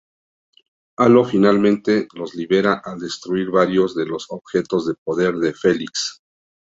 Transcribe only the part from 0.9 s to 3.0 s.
Halo finalmente los libera al